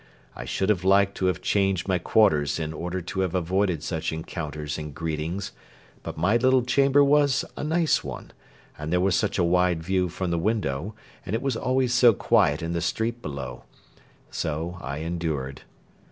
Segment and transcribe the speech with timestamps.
[0.35, 4.11] I should have liked to have changed my quarters in order to have avoided such
[4.11, 5.51] encounters and greetings;
[6.01, 8.31] but my little chamber was a nice one,
[8.79, 12.13] and there was such a wide view from the window, and it was always so
[12.13, 13.65] quiet in the street below
[14.31, 15.61] so I endured.